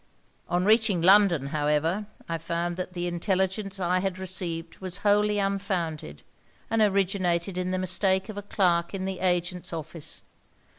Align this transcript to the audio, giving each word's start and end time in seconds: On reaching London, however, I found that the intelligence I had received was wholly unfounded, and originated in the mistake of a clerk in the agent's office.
On 0.49 0.65
reaching 0.65 1.03
London, 1.03 1.49
however, 1.53 2.07
I 2.27 2.39
found 2.39 2.75
that 2.77 2.93
the 2.93 3.05
intelligence 3.05 3.79
I 3.79 3.99
had 3.99 4.17
received 4.17 4.79
was 4.79 4.97
wholly 5.05 5.37
unfounded, 5.37 6.23
and 6.71 6.81
originated 6.81 7.55
in 7.55 7.69
the 7.69 7.77
mistake 7.77 8.27
of 8.27 8.35
a 8.35 8.41
clerk 8.41 8.95
in 8.95 9.05
the 9.05 9.19
agent's 9.19 9.71
office. 9.71 10.23